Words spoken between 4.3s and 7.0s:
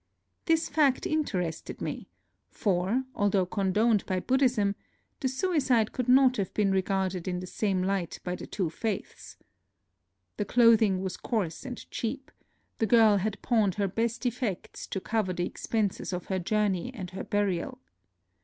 dhism, the suicide could not have been re